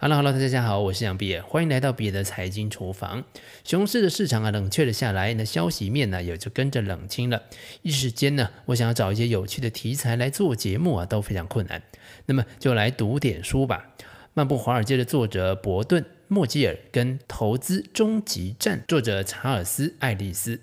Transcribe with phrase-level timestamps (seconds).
[0.00, 3.24] Hello，Hello，大家好，我是杨比尔，欢迎来到比尔的财经厨房。
[3.64, 7.42] 熊市的市场啊，冷却了下来，那消息面呢也就跟着冷清了。
[7.82, 11.82] 一时间呢，我想要找一些有趣的题材来做节目啊，都非常困难。
[12.26, 13.86] 那么就来读点书吧。
[14.34, 20.60] 《漫步华尔街》的作者伯顿·莫吉尔跟《投资终极战》作者查尔斯·爱丽丝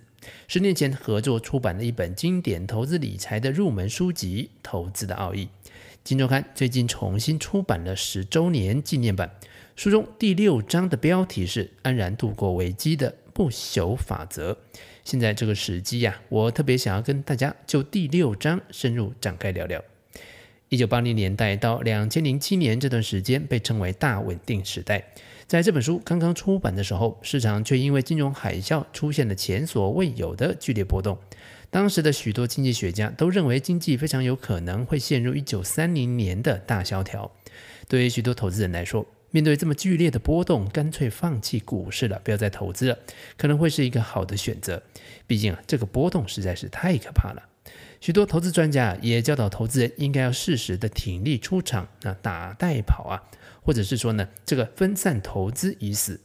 [0.48, 5.44] 十年前合作出版了一本经典投资理财的入门书籍《投资的奥义》。
[6.06, 9.32] 《金周刊》最近重新出版了十周年纪念版，
[9.76, 14.56] 书中第六章的标题是“安然度过危机的不朽法则”。
[15.04, 19.84] 现在这个时机呀，我特别想要跟大家就第六章深入展开聊聊。
[20.70, 25.08] 一九八零年代到两千零七年这段时间被称为大稳定时代，
[25.48, 31.20] 在这本书刚刚出版的时候，市场却因为金融海啸出现了前所未有的剧烈波动。
[31.70, 37.32] 当时的许多经济学家都认为经济非常有可能会陷入一九三零年的大萧条。
[37.88, 42.98] 对于许多投资人来说，面对这么剧烈的波动，干脆放弃股市了，不要再投资了，
[43.38, 44.82] 可能会是一个好的选择。
[45.28, 47.44] 毕竟啊，这个波动实在是太可怕了。
[48.02, 53.24] 许多投资专家也教导投资人应该要适时的挺立出场，那打带跑啊，
[53.66, 56.22] 或者是说呢，这个分散投资已死。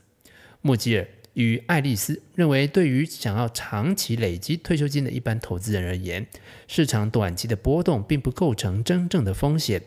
[0.60, 1.08] 莫吉尔。
[1.34, 6.27] 与爱丽丝认为，对于想要长期累积退休金的一般投资人而言，
[6.66, 9.80] 市场短期的波动并不构成真正的风险。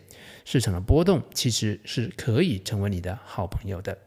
[0.45, 3.97] 市场的波动其实是可以成为你的好朋友的。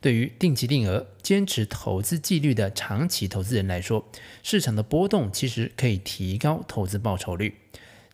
[0.00, 4.04] 对于定期定额、坚持投资纪律的长期投资人来说，
[4.42, 7.54] 市场的波动其实可以提高投资报酬率。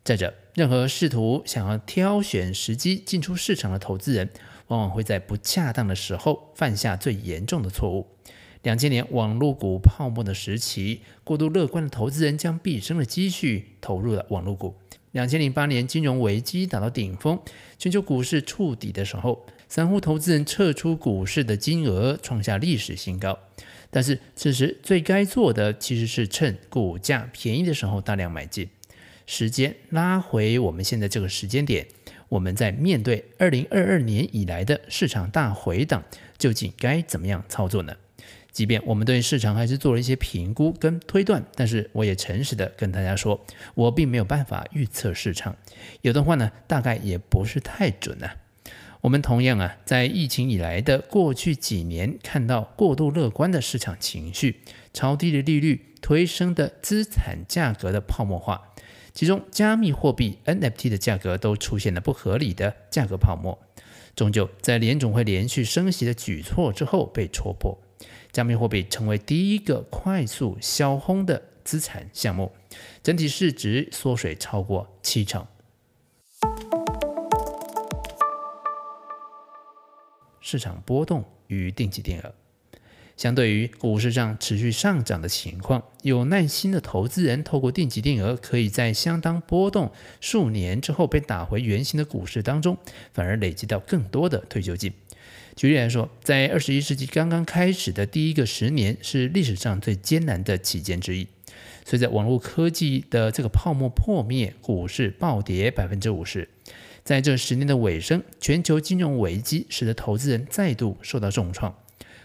[0.05, 4.29] 再者，任何试图想要挑选时机进出市场的投资人，
[4.71, 8.07] 往往会在不恰当的时候犯下最严重的错误。
[8.63, 14.75] 两千年网络股泡沫的时期，过度乐观的投资人将毕生的积蓄投入了网络股。
[15.13, 17.41] 两千零八年金融危机达到顶峰，
[17.79, 23.39] 全球股市触底的时候，散户投资人撤出股市的金额创下历史新高。
[23.91, 28.69] 但是此时最该做的其实是趁股价便宜的时候大量买进。
[29.27, 31.89] 时间拉回我们现在这个时间点，
[32.31, 36.03] 我们在面对二零二二年以来的市场大回档，
[36.39, 37.95] 究竟该怎么样操作呢？
[38.53, 45.57] 即便我们对市场还是做了一些评估跟推断，但是我也诚实的跟大家说，我并没有办法预测市场，
[46.03, 48.37] 有的话呢，大概也不是太准呐、啊。
[49.03, 54.61] 我们同样啊，在疫情以来的过去几年，看到过度乐观的市场情绪，
[54.93, 58.70] 超低的利率推升的资产价格的泡沫化，
[59.13, 63.59] 其中加密货币 NFT 的价格都出现了不合理的价格泡沫，
[64.15, 67.79] 终究在联总会连续升息的举措之后被戳破。
[68.33, 72.53] 加密货币成为第一个快速销轰的资产项目，
[73.03, 75.45] 整体市值缩水超过七成。
[80.41, 82.35] 市场波动与定期定额，
[83.21, 89.93] 相对于股市上持续上涨的情况，有耐心的投资人透过定期定额，可以在相当波动
[90.23, 92.79] 数年之后被打回原形的股市当中，
[93.13, 94.95] 反而累积到更多的退休金。
[95.55, 101.29] 举例来说，在二十一世纪刚刚开始的第一个十年是历史上最艰难的期间之一。
[101.85, 106.49] 随着网络科技的这个泡沫破灭，股市暴跌百分之五十。
[107.05, 111.75] 在这十年的尾声，全球金融危机使得投资人再度受到重创，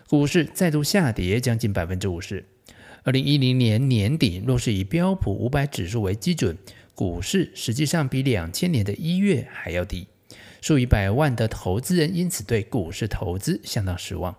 [0.08, 2.46] 股市再度下跌将近百分之五十。
[3.04, 6.56] 二零一零年年底，若是以标普五百指数为基准，
[6.94, 10.08] 股市实际上比两千年的一月还要低。
[10.62, 14.36] 数以百万的投资人因此对股市投资相当失望。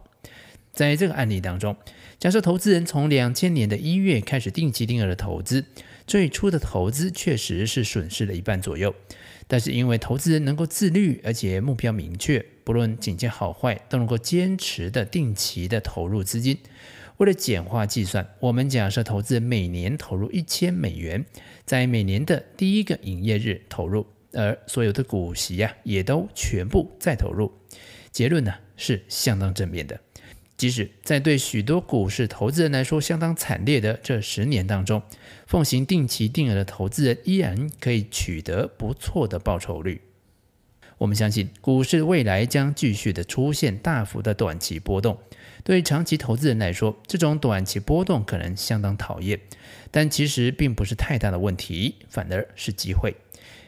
[0.72, 1.76] 在这个案例当中，
[2.18, 5.64] 假设投资人从两千年的一月开始定期定额的投资，
[6.06, 8.94] 最初的投资确实是损失了一半左右。
[9.48, 16.58] 但是因为投资人能够自律，而且目标明确，不论景气好坏都能够坚持的定期的投入资金。
[17.18, 21.24] 为了简化计算，我们假设投资人每年投入一千美元，
[21.64, 24.06] 在每年的第一个营业日投入。
[24.32, 27.50] 而所有的股息呀、也都全部再投入。
[28.10, 29.98] 结论呢是相当正面的。
[30.56, 35.02] 即使在对许多股市投资人来说相当惨烈的这十年当中，
[35.46, 40.00] 奉行定期定额的投资人依然可以取得不错的报酬率。
[40.98, 45.18] 我们相信股市未来将继续的出现大幅的短期波动。
[45.66, 49.40] 对长期投资人来说，这种短期波动可能相当讨厌，
[49.90, 53.16] 但其实并不是太大的问题，反而是机会。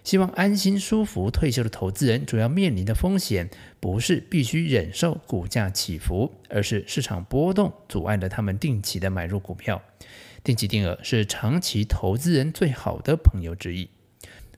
[0.05, 3.51] 希望安心舒服退休的投资人，主要面临的风险
[3.81, 9.83] 不是必须忍受股价起伏，而是市场波动阻碍了他们定期的买入股票。
[10.45, 13.91] 定期定额是长期投资人最好的朋友之一。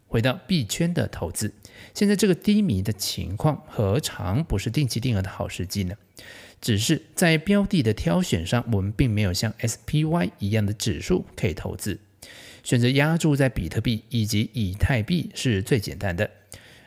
[0.07, 1.55] 回到币圈的投资，
[1.95, 5.95] 现在这个低迷的情况，何尝不是定期定额的好时机呢？
[6.61, 11.99] 只是在标的的挑选上，我们并没有像 SPY 一样的指数可以投资，
[12.63, 16.31] 选择押注在比特币以及以太币是最简单的。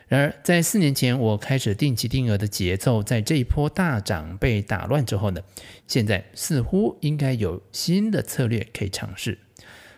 [0.06, 5.40] 然而，在四年前我开始定期定额的节奏，在这一波大涨被打乱之后呢，
[5.88, 9.38] 现在似乎应该有新的策略可以尝试。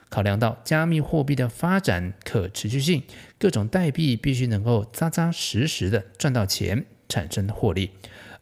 [0.09, 3.03] 考量到加密货币的发展可持续性，
[3.39, 7.91] 各种代币必须能够扎扎实实的赚到钱，产生获利。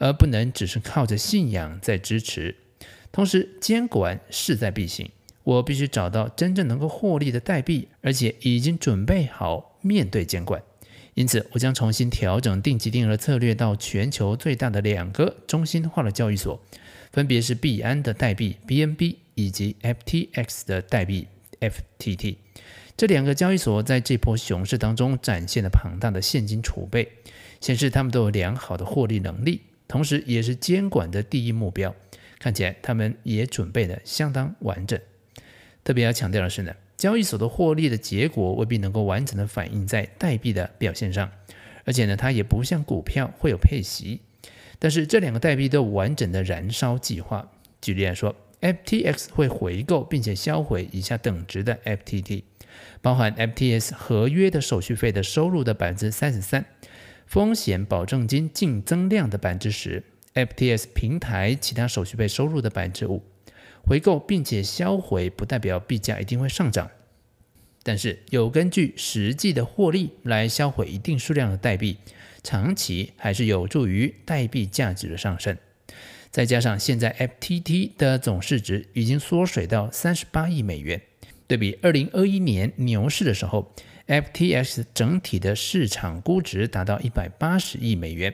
[0.05, 2.55] 而不能只是靠着信仰在支持，
[3.11, 5.11] 同时监管势在必行。
[5.45, 10.63] 我必须找到真正能够获利的代币，而且已经准备好面对监管。
[11.15, 16.61] 因此，我将重新调整定期定额策略到全球最大的两个中心化的交易所，
[17.11, 21.29] 分别是币安的代币 BNB 以及 FTX 的代币
[21.61, 22.37] FTT。
[22.95, 27.11] 这两个交易所在这波熊市当中展现了庞大的现金储备，
[27.59, 29.63] 显示他们都有良好的获利能力。
[29.87, 31.95] 同时，也是监管的第一目标。
[32.39, 34.99] 看起来，他们也准备得相当完整。
[35.83, 41.31] 特别要强调的是呢，交易所的获利的结果未必能够完整的反映在代币的表现上，
[41.85, 44.21] 而且呢，它也不像股票会有配息。
[44.79, 47.51] 但是，这两个代币都有完整的燃烧计划。
[47.81, 52.43] 举例来说，FTX 会回购并且销毁以下等值的 FTT，
[53.01, 56.65] 包含 FTS 合约的手续费的收入的百分之三十三。
[57.27, 60.03] 风险保证金净增量的百分之十
[60.35, 63.23] ，FTS 平台其他手续费收入的百分之五，
[63.85, 66.91] 回购并且销毁不代表币价一定会上涨，
[67.83, 71.99] 但是有根据实际的获利来销毁一定数量的代币，
[72.43, 75.57] 长期还是有助于代币价值的上升。
[76.31, 81.01] 再加上现在 FTT 的总市值已经缩水到三十八亿美元，
[81.47, 83.73] 对比二零二一年牛市的时候
[84.07, 88.33] ，FTX 整体的市场估值达到一百八十亿美元，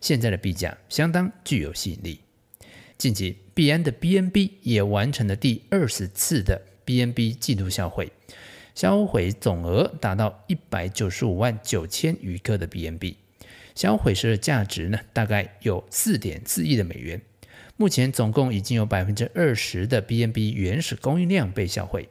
[0.00, 2.20] 现在的币价相当具有吸引力。
[2.98, 8.10] 近期，币安的 BNB 也完成了第二十次的 BNB 季度销毁，
[8.74, 13.16] 销毁总额达到一百九十五万九千余颗的 BNB，
[13.74, 17.20] 销毁时的价值呢，大概有四点四亿的美元。
[17.76, 22.08] 目前总共已经有百分之二十的 BNB 原始供应量被销毁，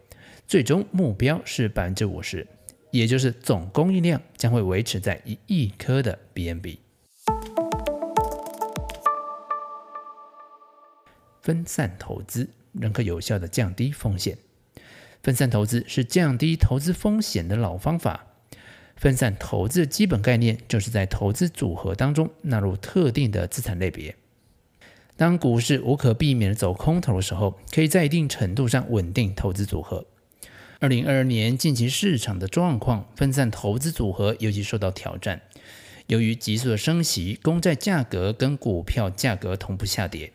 [0.48, 2.46] 最终目标是百分之五十。
[2.96, 6.78] 也就是总供应量将会维持在一亿颗的 BNB。
[11.42, 14.38] 分散投资仍可有效的降低风险。
[15.22, 18.28] 分散投资是降低投资风险的老方法。
[18.96, 24.16] 分散投资的基本概念就是在投资组合当中纳入特定的资产类别。
[25.18, 30.06] 当股市无可避免的走空头的时候，可以在一定程度上稳定投资组合。
[30.80, 35.42] 二零二二年近期市场的状况，分散投资组合尤其受到挑战。
[36.08, 40.34] 由于急速的升息，公债价格跟股票价格同步下跌，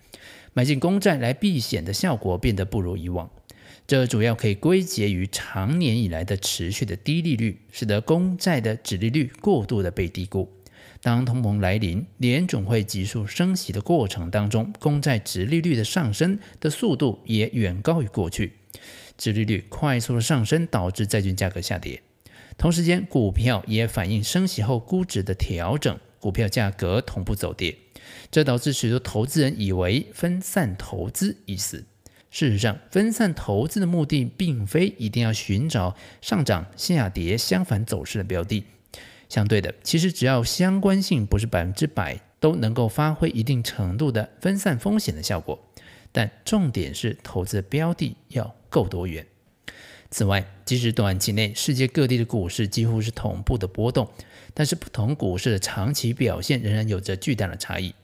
[0.54, 3.28] 买进公债来避险的效果变得不如以往。
[3.86, 10.50] 这主要可以归结于长年以来的持续的低利率，使得公债的指利率过度的被低估。
[11.02, 18.52] 当通膨来临，联总会急速升息的过程当中，公债殖利率的上升的速度也远高于过去。
[19.20, 22.02] 殖利率快速的上升，导致债券价格下跌。
[22.56, 27.76] 同时间，股票也反映升息后估值的调整，股票价格同步走跌。
[28.30, 31.84] 这导致许多投资人以为分散投资已死。
[32.30, 38.64] 事实上，分散投资的目的并非一定要寻找上涨、下跌相反走势的标的。
[39.28, 45.58] 相对的，其实只要相关性不是百分之百，都能够发挥一定程度的分散风险的效果。
[46.10, 49.26] 但重点是投资标的要够多元。
[50.10, 54.08] 此外，即使短期内世界各地的股市几乎是同步的波动，
[54.54, 57.94] 但是不同股市的长期表现仍然有着巨大的差异。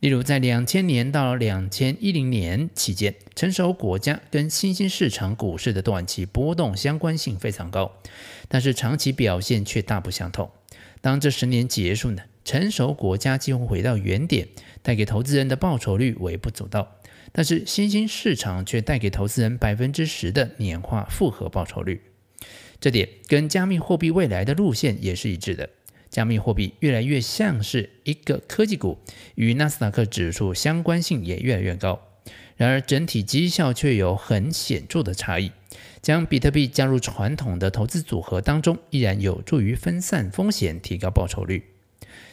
[0.00, 7.90] 例如，在两千年到两千一零年期间，成熟国家跟新兴市场股市的短期波动相关性非常高，
[8.48, 10.50] 但是长期表现却大不相同。
[11.00, 14.48] 当这十年结束呢，成熟国家几乎回到原点，
[14.82, 16.96] 带给投资人的报酬率微不足道。
[17.36, 22.00] 但是新兴市场却带给投资人百分之十的年化复合报酬率，
[22.78, 25.68] 这点跟加密货币未来的路线也是一致的。
[26.08, 28.98] 加密货币越来越像是一个科技股，
[29.34, 32.00] 与纳斯达克指数相关性也越来越高。
[32.56, 35.50] 然而整体绩效却有很显著的差异。
[36.00, 41.64] 将比特币加入传统的投资组合当中，依然有助于分散风险，提高报酬率。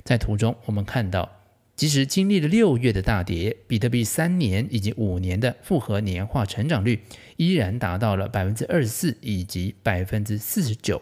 [0.04, 1.41] 在图中我们看到。
[1.82, 7.00] 即使经历了六月的大跌，比特币三年以及五年的复合年化成长率
[7.38, 11.02] 依然达到了百分之二十四以及百分之四十九，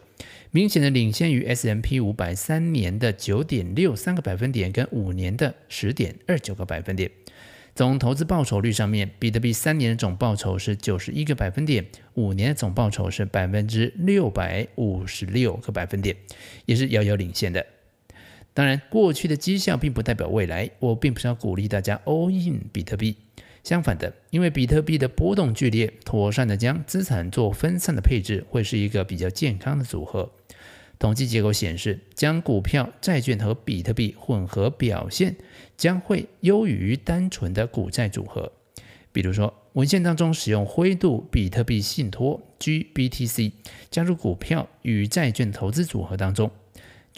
[0.52, 7.12] 明显的领先于 S M P 五百三年的九点六三个百分点跟五年的十点二九个百分点。
[7.76, 16.16] 总投资报酬率上面，比特币三年的总报酬是九十一个百分点，五年的总报酬是百分之六百五十六个百分点，
[16.66, 17.66] 也是遥遥领先的。
[18.54, 20.70] 当然，过去的绩效并不代表未来。
[20.80, 23.16] 我并不是要鼓励大家 all in 比特币，
[23.64, 30.30] 相反的，因为比特币的波动剧烈，妥善的将资产做分散的配置，会是一个比较健康的组合。
[30.98, 35.38] 统计结果显示，将股票、债券和比特币混合表现，
[35.78, 38.52] 将会优于单纯的股债组合。
[39.14, 43.54] 比如说，文献当中使用灰度比特币信托 （GBTC）
[43.90, 46.52] 加入股票与债券投资组合当中。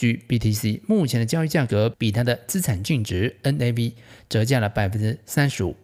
[0.02, 3.94] GBTC 目前的交易价格比它的资产净值 NAV
[4.28, 5.76] 折价了百分之三十五，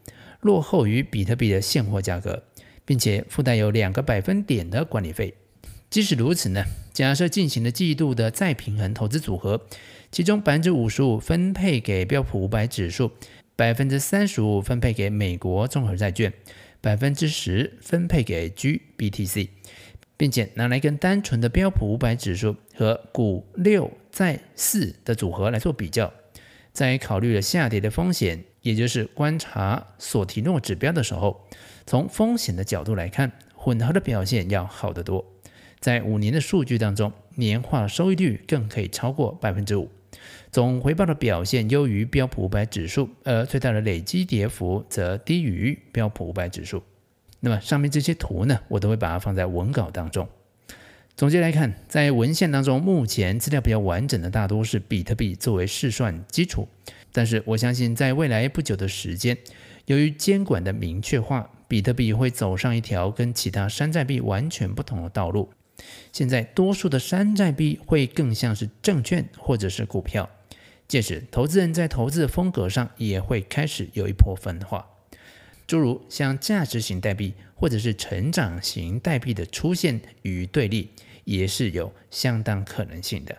[0.41, 2.41] 落后于比特币的现货价格，
[2.83, 5.35] 并且附带有两个百分点的管理费。
[5.91, 9.67] 即使如此呢，假设进行了季度的再平衡投资组合，
[10.11, 13.11] 其中百分之五十五分配给标普五百指数，
[13.55, 16.33] 百分之三十五分配给美国综合债券，
[16.81, 19.49] 百分之十分配给 GBTC。
[20.19, 26.11] 并且拿来跟单纯的标普五百指数和股六在四的组合来做比较，
[26.73, 31.47] 在考虑了下跌的风险，也就是观察索提诺指标的时候，
[31.85, 35.23] 从风险的角度来看，混合的表现要好得多。
[35.79, 39.87] 在五年的数据当中，年化收益率更可以超过百分之五，
[40.51, 46.81] 总回报的表现优于标普五百指数，而最大的累积跌幅则低于标普五百指数。
[47.39, 50.27] 那么上面这些图呢，我都会把它放在文稿当中。
[51.17, 56.67] 总结来看，在文献当中，目前资料比较完整的大多是比特币作为试算基础。
[57.11, 59.35] 但是我相信，在未来不久的时间，
[59.87, 65.49] 由于监管的明确化，比特币会走上一条跟其他山寨币完全不同的道路。
[66.13, 70.29] 现在多数的山寨币会更像是证券或者是股票，
[70.87, 74.85] 届时投资人在投资的风格上也会开始有一波分化。
[75.67, 80.89] 诸如像价值型代币或者是成长型代币的出现与对立，
[81.25, 83.37] 也是有相当可能性的。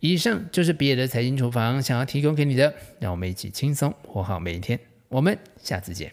[0.00, 4.78] 以上就是比尔的财经厨房想要提供给你的，让我们一起轻松活好每一天。
[5.08, 6.12] 我们下次见，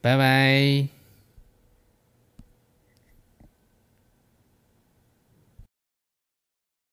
[0.00, 0.95] 拜拜。